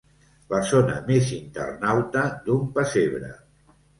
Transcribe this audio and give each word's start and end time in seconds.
La 0.53 0.61
zona 0.69 0.95
més 1.09 1.27
internauta 1.35 2.25
d'un 2.47 2.65
pessebre. 2.79 3.33